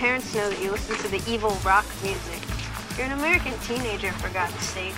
[0.00, 2.40] parents know that you listen to the evil rock music.
[2.96, 4.94] You're an American teenager, for God's sake.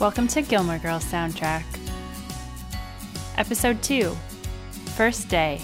[0.00, 1.62] Welcome to Gilmore Girls Soundtrack.
[3.38, 4.16] Episode 2
[4.96, 5.60] First Day.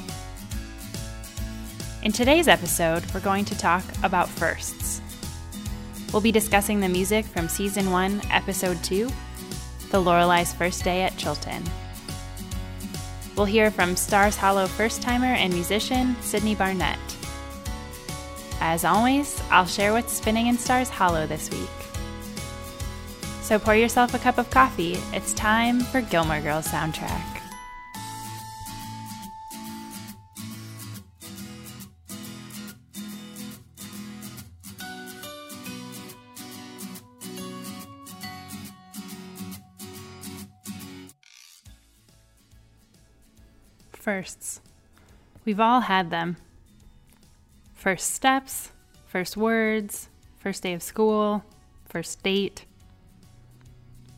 [2.05, 5.01] In today's episode, we're going to talk about firsts.
[6.13, 9.11] We'll be discussing the music from Season 1, Episode 2,
[9.91, 11.65] The Lorelai's First Day at Chilton.
[13.39, 16.99] We'll hear from Stars Hollow first timer and musician Sydnie Barnette.
[18.61, 21.71] As always, I'll share what's spinning in Stars Hollow this week.
[23.43, 24.99] So pour yourself a cup of coffee.
[25.13, 27.38] It's time for Gilmore Girls soundtrack.
[44.09, 44.63] Firsts.
[45.45, 46.39] We've all had them.
[47.75, 48.73] First steps,
[49.05, 51.45] first words, first day of school,
[51.85, 52.65] first date.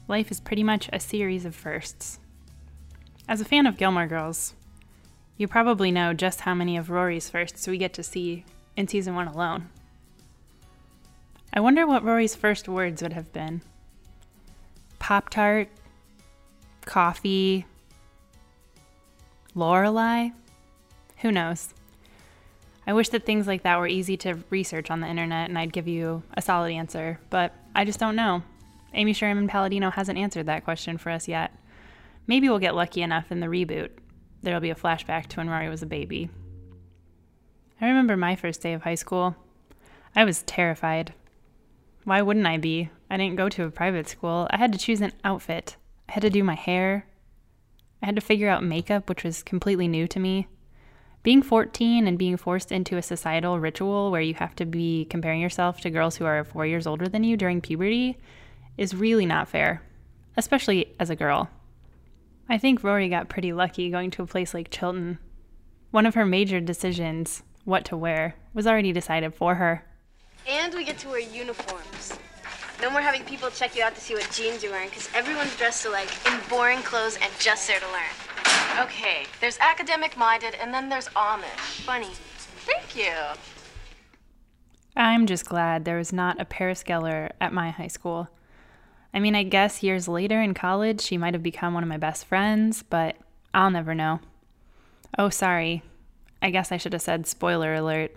[0.07, 2.21] Life is pretty much a series of firsts.
[3.27, 4.55] As a fan of Gilmore Girls,
[5.37, 8.45] you probably know just how many of Rory's firsts we get to see
[8.77, 9.71] in season one alone.
[11.53, 13.61] I wonder what Rory's first words would have been
[15.01, 15.67] Pop Tart,
[16.87, 17.67] coffee,
[19.61, 20.33] Lorelai?
[21.19, 21.75] Who knows?
[22.87, 25.73] I wish that things like that were easy to research on the internet and I'd
[25.73, 28.43] give you a solid answer, but I just don't know.
[28.95, 31.53] Amy Sherman Palladino hasn't answered that question for us yet.
[32.27, 33.91] Maybe we'll get lucky enough in the reboot.
[34.43, 36.31] There'll be a flashback to when Rory was a baby.
[37.83, 39.37] I remember my first day of high school.
[40.17, 41.13] I was terrified.
[42.05, 42.89] Why wouldn't I be?
[43.11, 44.49] I didn't go to a private school.
[44.51, 45.77] I had to choose an outfit.
[46.09, 47.05] I had to do my hair.
[48.03, 50.49] I had to figure out makeup, which was completely new to me.
[51.23, 55.41] Being 14 and being forced into a societal ritual where you have to be comparing
[55.41, 58.17] yourself to girls who are four years older than you during puberty
[58.79, 59.83] is really not fair,
[60.39, 61.51] especially as a girl.
[62.49, 65.19] I think Rory got pretty lucky going to a place like Chilton.
[65.91, 69.85] One of her major decisions, what to wear, was already decided for her.
[70.49, 72.19] And we get to wear uniforms.
[72.81, 75.55] No more having people check you out to see what jeans you're wearing, because everyone's
[75.57, 78.81] dressed alike in boring clothes and just there to learn.
[78.81, 81.83] Okay, there's academic minded, and then there's Amish.
[81.85, 82.11] Funny.
[82.65, 83.13] Thank you.
[84.97, 88.29] I'm just glad there was not a Paris Geller at my high school.
[89.13, 91.97] I mean, I guess years later in college, she might have become one of my
[91.99, 93.17] best friends, but
[93.53, 94.21] I'll never know.
[95.19, 95.83] Oh, sorry.
[96.41, 98.17] I guess I should have said spoiler alert.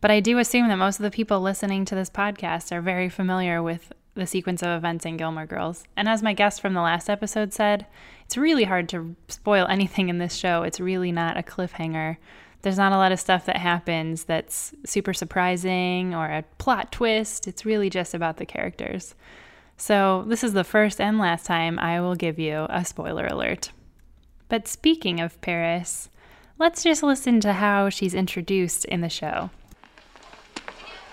[0.00, 3.08] But I do assume that most of the people listening to this podcast are very
[3.08, 5.84] familiar with the sequence of events in Gilmore Girls.
[5.96, 7.86] And as my guest from the last episode said,
[8.24, 10.62] it's really hard to spoil anything in this show.
[10.62, 12.16] It's really not a cliffhanger.
[12.62, 17.48] There's not a lot of stuff that happens that's super surprising or a plot twist.
[17.48, 19.14] It's really just about the characters.
[19.76, 23.72] So, this is the first and last time I will give you a spoiler alert.
[24.48, 26.08] But speaking of Paris,
[26.58, 29.50] let's just listen to how she's introduced in the show.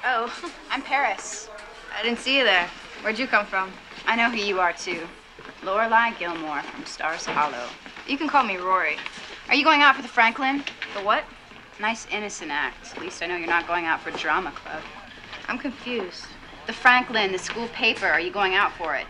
[0.05, 1.49] Oh, I'm Paris.
[1.97, 2.69] I didn't see you there.
[3.01, 3.71] Where'd you come from?
[4.05, 5.07] I know who you are, too.
[5.61, 7.69] Lorelai Gilmore from Stars Hollow.
[8.05, 8.97] You can call me Rory.
[9.47, 10.63] Are you going out for the Franklin?
[10.93, 11.23] The what?
[11.79, 12.91] Nice innocent act.
[12.95, 14.81] At least I know you're not going out for drama club.
[15.47, 16.25] I'm confused.
[16.67, 18.05] The Franklin, the school paper.
[18.05, 19.07] Are you going out for it?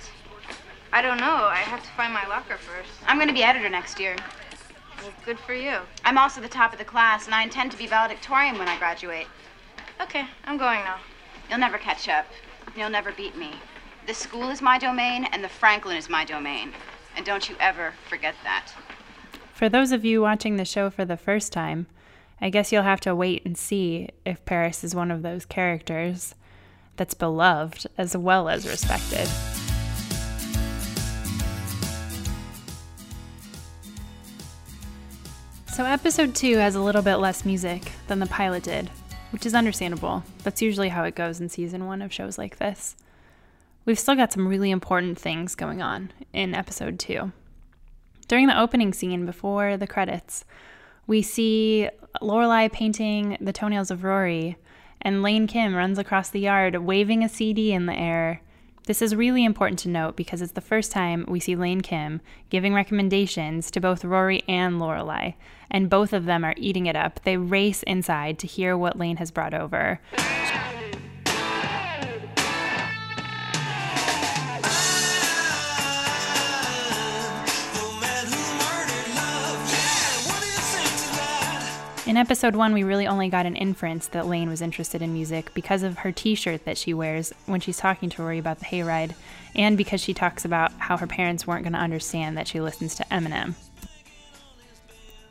[0.94, 1.26] I don't know.
[1.26, 2.92] I have to find my locker first.
[3.08, 4.16] I'm going to be editor next year.
[5.02, 5.78] Well, good for you.
[6.06, 8.78] I'm also the top of the class, and I intend to be valedictorian when I
[8.78, 9.28] graduate.
[10.00, 11.00] Okay, I'm going now.
[11.50, 12.28] You'll never catch up.
[12.76, 13.54] You'll never beat me.
[14.08, 16.72] The school is my domain, and the Franklin is my domain.
[17.16, 18.72] And don't you ever forget that.
[19.54, 21.88] For those of you watching the show for the first time,
[22.42, 26.34] I guess you'll have to wait and see if Paris is one of those characters
[26.96, 29.28] that's beloved as well as respected.
[35.74, 38.90] So, episode two has a little bit less music than the pilot did,
[39.32, 40.24] which is understandable.
[40.44, 42.96] That's usually how it goes in season one of shows like this
[43.90, 47.32] we've still got some really important things going on in episode two.
[48.28, 50.46] During the opening scene before the credits,
[51.08, 51.90] we see
[52.22, 54.58] Lorelai painting the toenails of Rory,
[55.02, 58.44] and Lane Kim runs across the yard waving a CD in the air.
[58.86, 62.22] This is really important to note because it's the first time we see Lane Kim
[62.52, 65.34] giving recommendations to both Rory and Lorelai,
[65.72, 67.22] and both of them are eating it up.
[67.24, 70.00] They race inside to hear what Lane has brought over.
[82.10, 85.54] In episode one, we really only got an inference that Lane was interested in music
[85.54, 88.66] because of her t shirt that she wears when she's talking to Rory about the
[88.66, 89.14] hayride,
[89.54, 92.96] and because she talks about how her parents weren't going to understand that she listens
[92.96, 93.54] to Eminem.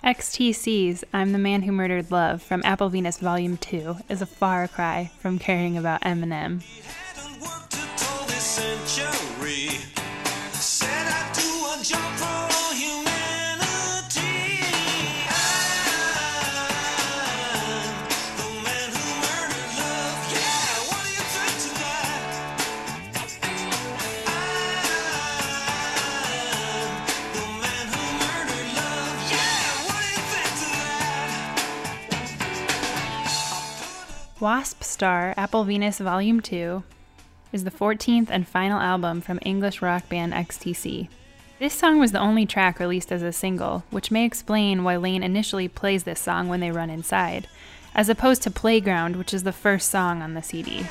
[0.04, 4.68] XTC's I'm the Man Who Murdered Love from Apple Venus Volume 2 is a far
[4.68, 6.62] cry from caring about Eminem.
[34.40, 36.84] Wasp Star Apple Venus Volume 2
[37.52, 41.08] is the 14th and final album from English rock band XTC.
[41.58, 45.24] This song was the only track released as a single, which may explain why Lane
[45.24, 47.48] initially plays this song when they run inside,
[47.96, 50.86] as opposed to Playground, which is the first song on the CD.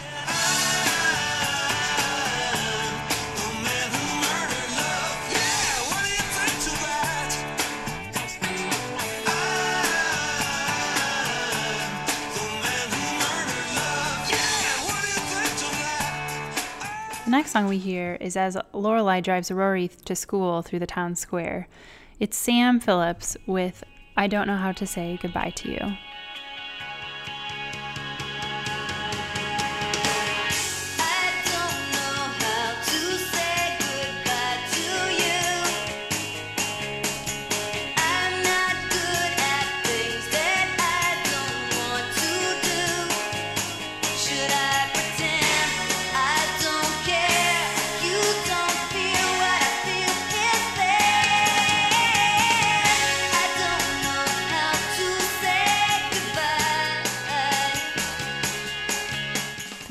[17.37, 21.67] Next song we hear is as Lorelai drives Rory to school through the town square.
[22.19, 23.83] It's Sam Phillips with
[24.17, 26.06] I Don't Know How to Say Goodbye to You.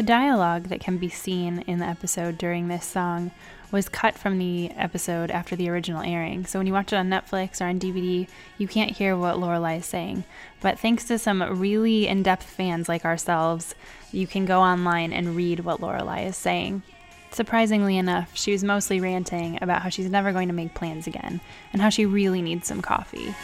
[0.07, 3.31] Dialogue that can be seen in the episode during this song
[3.71, 6.47] was cut from the episode after the original airing.
[6.47, 9.79] So when you watch it on Netflix or on DVD, you can't hear what Lorelai
[9.79, 10.25] is saying.
[10.61, 13.75] But thanks to some really in-depth fans like ourselves,
[14.13, 16.83] you can go online and read what Lorelai is saying.
[17.33, 21.41] Surprisingly enough, she was mostly ranting about how she's never going to make plans again
[21.73, 23.35] and how she really needs some coffee.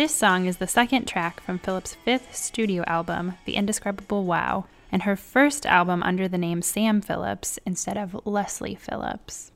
[0.00, 5.02] This song is the second track from Phillips' fifth studio album, The Indescribable Wow, and
[5.02, 9.52] her first album under the name Sam Phillips instead of Leslie Phillips.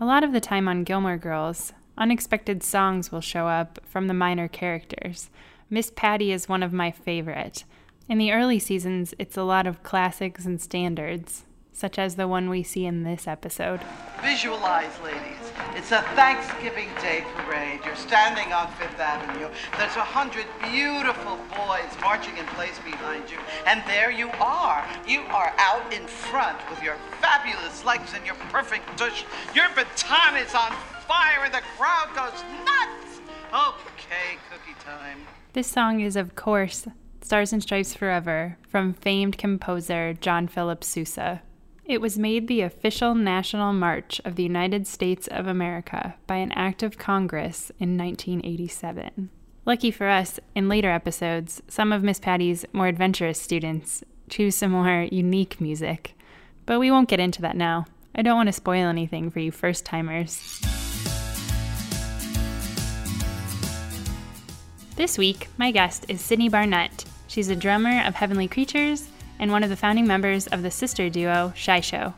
[0.00, 4.12] A lot of the time on Gilmore Girls, unexpected songs will show up from the
[4.12, 5.30] minor characters.
[5.70, 7.62] Miss Patty is one of my favorite.
[8.08, 12.48] In the early seasons, it's a lot of classics and standards such as the one
[12.50, 13.80] we see in this episode.
[14.22, 15.52] Visualize, ladies.
[15.74, 17.80] It's a Thanksgiving Day parade.
[17.84, 19.48] You're standing on Fifth Avenue.
[19.76, 23.38] There's a hundred beautiful boys marching in place behind you.
[23.66, 24.84] And there you are.
[25.06, 29.24] You are out in front with your fabulous legs and your perfect tush.
[29.54, 30.72] Your baton is on
[31.06, 33.20] fire and the crowd goes nuts.
[33.52, 35.18] Okay, cookie time.
[35.52, 36.86] This song is, of course,
[37.22, 41.42] Stars and Stripes Forever from famed composer John Philip Sousa.
[41.88, 46.52] It was made the official national march of the United States of America by an
[46.52, 49.30] act of Congress in 1987.
[49.64, 54.72] Lucky for us, in later episodes, some of Miss Patty's more adventurous students choose some
[54.72, 56.14] more unique music.
[56.66, 57.86] But we won't get into that now.
[58.14, 60.60] I don't want to spoil anything for you first timers.
[64.96, 67.06] This week, my guest is Sydnie Barnette.
[67.28, 71.08] She's a drummer of Heavenly Creatures and one of the founding members of the sister
[71.08, 72.14] duo ShiSho.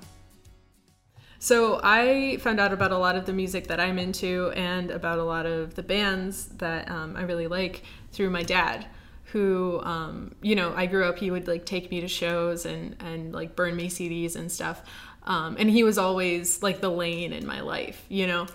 [1.42, 5.18] So I found out about a lot of the music that I'm into and about
[5.18, 8.86] a lot of the bands that um, I really like through my dad,
[9.24, 11.18] who, um, you know, I grew up.
[11.18, 14.82] He would like take me to shows and and like burn me CDs and stuff,
[15.22, 18.46] um, and he was always like the lane in my life, you know.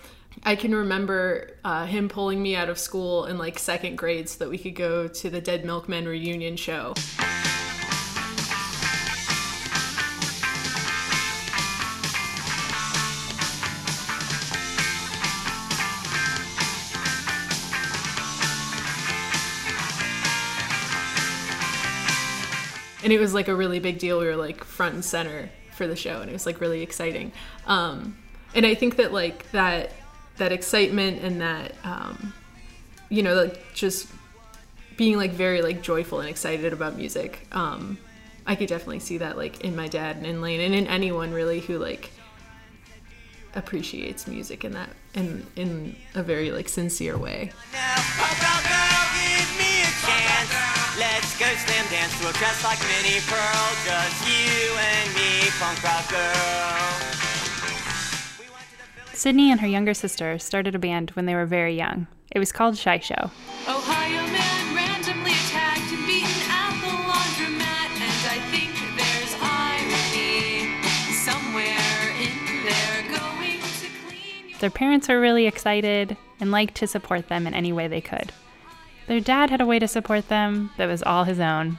[0.44, 4.44] I can remember uh, him pulling me out of school in like second grade so
[4.44, 6.94] that we could go to the Dead Milkmen reunion show.
[23.06, 24.18] And it was like a really big deal.
[24.18, 27.30] We were like front and center for the show, and it was like really exciting.
[27.64, 28.18] Um,
[28.52, 29.92] and I think that like that
[30.38, 32.34] that excitement and that um,
[33.08, 34.08] you know like just
[34.96, 37.46] being like very like joyful and excited about music.
[37.52, 37.96] Um,
[38.44, 41.30] I could definitely see that like in my dad and in Lane and in anyone
[41.30, 42.10] really who like
[43.54, 47.52] appreciates music in that in in a very like sincere way.
[51.26, 55.82] Let's go slam dance to a dress like Minnie Pearl, just you and me, punk
[55.82, 56.86] rock girl.
[59.12, 62.06] Sydnie and her younger sister started a band when they were very young.
[62.30, 63.32] It was called ShiSho.
[63.68, 70.80] Ohio man randomly attacked and beaten at the laundromat, and I think there's irony
[71.10, 77.28] somewhere in there going to clean Their parents were really excited and liked to support
[77.28, 78.32] them in any way they could.
[79.06, 81.78] Their dad had a way to support them that was all his own.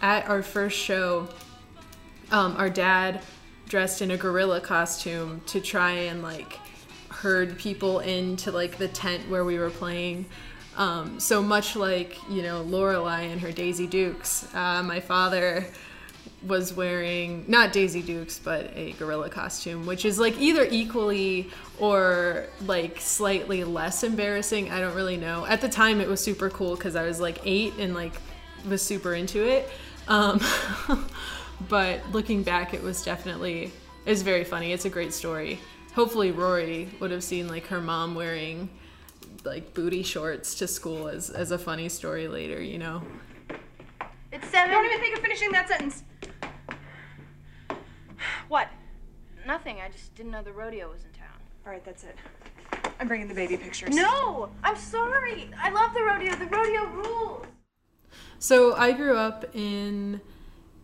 [0.00, 1.28] At our first show,
[2.30, 3.20] um, our dad
[3.68, 6.58] dressed in a gorilla costume to try and like
[7.08, 10.26] herd people into like the tent where we were playing.
[10.76, 15.66] Um, so much like you know Lorelai and her Daisy Dukes, uh, my father
[16.46, 22.46] was wearing not Daisy Dukes but a gorilla costume, which is like either equally or
[22.66, 24.70] like slightly less embarrassing.
[24.70, 25.46] I don't really know.
[25.46, 28.14] At the time, it was super cool because I was like eight and like
[28.68, 29.68] was super into it.
[30.08, 30.40] Um,
[31.68, 33.72] but looking back, it was definitely
[34.04, 34.72] it was very funny.
[34.72, 35.60] It's a great story.
[35.94, 38.68] Hopefully, Rory would have seen like her mom wearing
[39.44, 42.60] like booty shorts to school as as a funny story later.
[42.60, 43.02] You know.
[44.32, 44.70] It's seven.
[44.70, 46.04] Don't even think of finishing that sentence.
[48.52, 48.68] What?
[49.46, 49.80] Nothing.
[49.80, 51.38] I just didn't know the rodeo was in town.
[51.64, 52.14] All right, that's it.
[53.00, 53.96] I'm bringing the baby pictures.
[53.96, 55.48] No, I'm sorry.
[55.58, 56.36] I love the rodeo.
[56.36, 57.46] The rodeo rules.
[58.38, 60.20] So I grew up in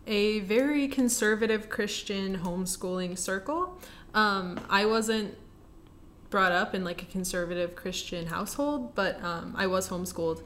[0.07, 3.79] a very conservative Christian homeschooling circle.
[4.15, 5.37] Um, I wasn't
[6.31, 10.41] brought up in like a conservative Christian household, but um, I was homeschooled,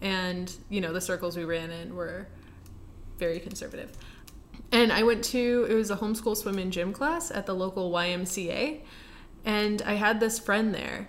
[0.00, 2.28] and you know the circles we ran in were
[3.18, 3.90] very conservative.
[4.70, 7.90] And I went to it was a homeschool swim and gym class at the local
[7.90, 8.80] YMCA,
[9.44, 11.08] and I had this friend there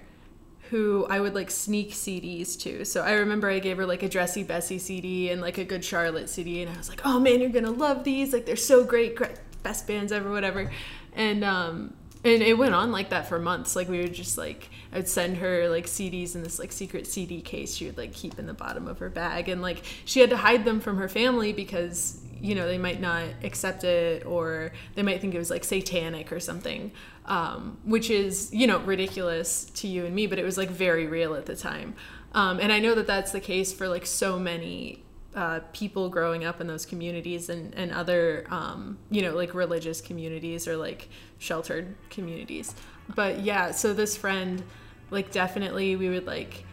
[0.69, 2.85] who I would like sneak CDs to.
[2.85, 5.83] So I remember I gave her like a Dressy Bessy CD and like a Good
[5.83, 8.33] Charlotte CD, and I was like, "Oh man, you're gonna love these!
[8.33, 10.71] Like they're so great, great best bands ever, whatever."
[11.13, 13.75] And um, and it went on like that for months.
[13.75, 17.41] Like we would just like I'd send her like CDs in this like secret CD
[17.41, 20.29] case she would like keep in the bottom of her bag, and like she had
[20.31, 24.71] to hide them from her family because you know they might not accept it or
[24.95, 26.91] they might think it was like satanic or something
[27.25, 31.05] um, which is you know ridiculous to you and me but it was like very
[31.05, 31.95] real at the time
[32.33, 35.03] um, and i know that that's the case for like so many
[35.35, 40.01] uh, people growing up in those communities and, and other um, you know like religious
[40.01, 42.73] communities or like sheltered communities
[43.15, 44.63] but yeah so this friend
[45.11, 46.65] like definitely we would like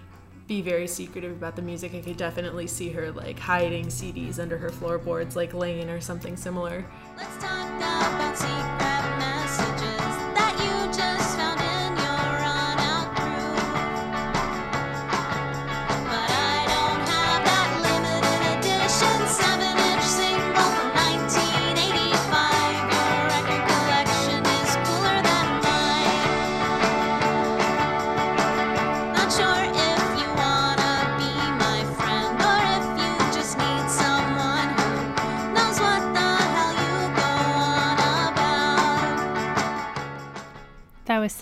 [0.47, 1.95] be very secretive about the music.
[1.95, 6.37] I could definitely see her like hiding CDs under her floorboards, like Lane or something
[6.37, 6.85] similar.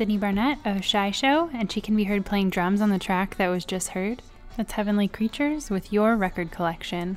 [0.04, 3.48] Sydnie Barnette of ShiSho, and she can be heard playing drums on the track that
[3.48, 4.20] was just heard.
[4.54, 7.16] That's Heavenly Creatures with your record collection.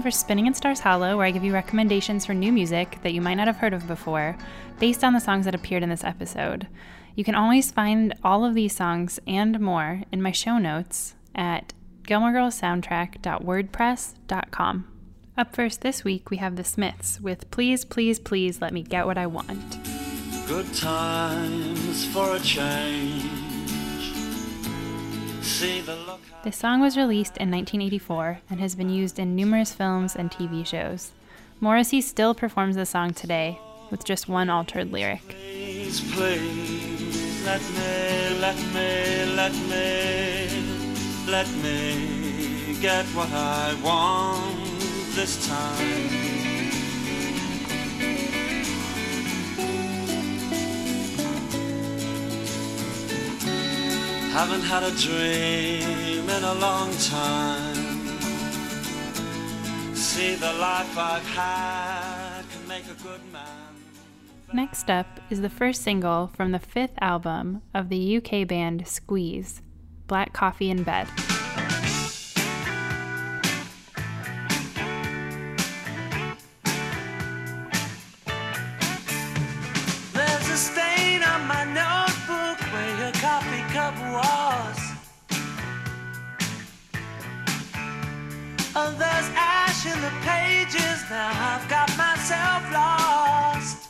[0.00, 3.12] Time for Spinning in Stars Hollow, where I give you recommendations for new music that
[3.12, 4.38] you might not have heard of before,
[4.78, 6.66] based on the songs that appeared in this episode.
[7.14, 11.74] You can always find all of these songs and more in my show notes at
[12.04, 14.86] gilmoregirlssoundtrack.wordpress.com.
[15.36, 19.04] Up first this week, we have The Smiths with Please, Please, Please Let Me Get
[19.04, 19.86] What I Want.
[20.48, 23.39] Good times for a change.
[25.60, 26.52] The.
[26.52, 31.10] Song was released in 1984 and has been used in numerous films and TV shows.
[31.60, 33.58] Morrissey still performs the song today
[33.90, 35.20] with just one altered lyric.
[35.28, 40.48] Please, please, let me, let me, let me,
[41.30, 44.80] let me get what I want
[45.14, 46.39] this time.
[54.40, 57.76] Haven't had a dream in a long time.
[59.94, 63.74] See the life I've had can make a good man.
[64.54, 69.60] Next up is the first single from the fifth album of the UK band Squeeze,
[70.06, 71.06] Black Coffee in Bed.
[91.10, 91.56] Now.
[91.56, 93.88] I've got myself lost.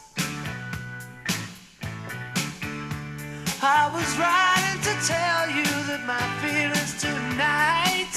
[3.63, 8.15] I was writing to tell you that my feelings tonight.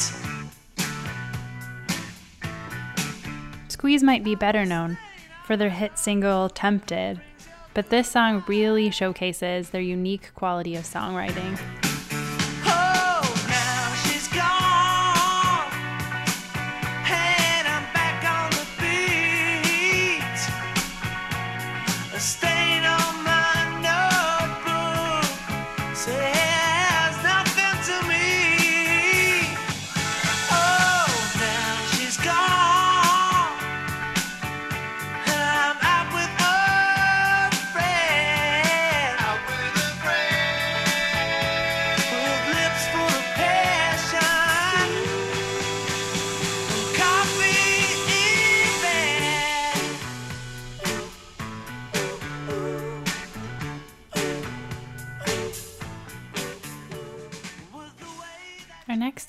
[3.67, 4.97] Squeeze might be better known
[5.45, 7.19] for their hit single Tempted,
[7.73, 11.59] but this song really showcases their unique quality of songwriting.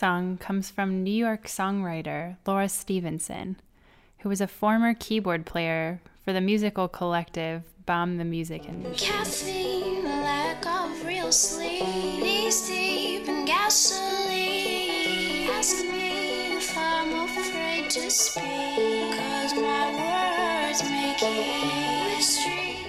[0.05, 3.57] Song comes from New York songwriter Laura Stevenson,
[4.19, 9.07] who was a former keyboard player for the musical collective Bomb the Music Industry.
[9.07, 11.83] Caffeine, lack of real sleep,
[12.21, 15.49] knees deep in gasoline.
[15.53, 21.19] Ask me if I'm afraid to speak, cause my words make.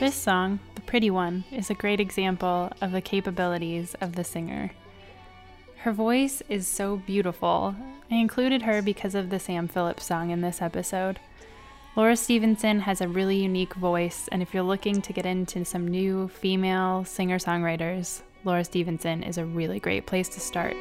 [0.01, 4.71] This song, The Pretty One, is a great example of the capabilities of the singer.
[5.85, 7.75] Her voice is so beautiful.
[8.09, 11.19] I included her because of the Sam Phillips song in this episode.
[11.95, 15.87] Laura Stevenson has a really unique voice, and if you're looking to get into some
[15.87, 20.75] new female singer songwriters, Laura Stevenson is a really great place to start.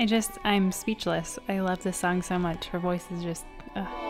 [0.00, 1.38] I just, I'm speechless.
[1.46, 2.68] I love this song so much.
[2.68, 3.44] Her voice is just.
[3.76, 4.09] ugh.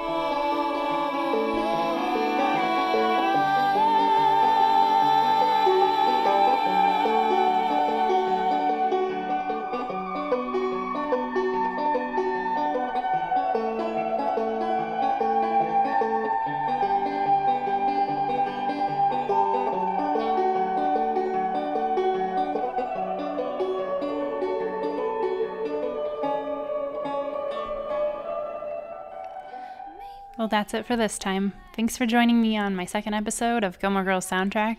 [30.50, 31.52] That's it for this time.
[31.74, 34.76] Thanks for joining me on my second episode of Gilmore Girls Soundtrack.